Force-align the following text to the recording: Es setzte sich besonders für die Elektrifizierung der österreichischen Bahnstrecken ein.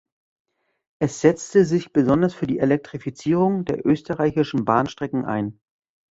Es 0.97 1.21
setzte 1.21 1.63
sich 1.63 1.93
besonders 1.93 2.33
für 2.33 2.47
die 2.47 2.57
Elektrifizierung 2.57 3.65
der 3.65 3.85
österreichischen 3.85 4.65
Bahnstrecken 4.65 5.25
ein. 5.25 5.59